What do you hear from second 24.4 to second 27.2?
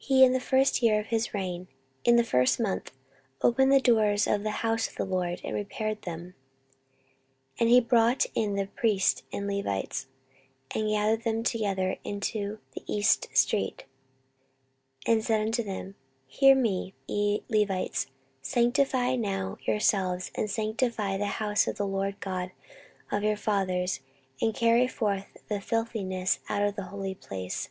and carry forth the filthiness out of the holy